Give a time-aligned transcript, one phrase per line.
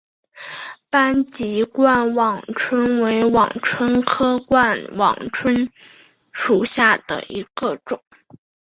[0.89, 5.69] 斑脊冠网蝽为网蝽科冠网蝽
[6.33, 8.01] 属下的一个种。